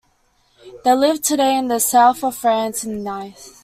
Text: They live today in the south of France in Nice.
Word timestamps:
They 0.83 0.95
live 0.95 1.21
today 1.21 1.55
in 1.55 1.67
the 1.67 1.77
south 1.79 2.23
of 2.23 2.35
France 2.35 2.83
in 2.83 3.03
Nice. 3.03 3.51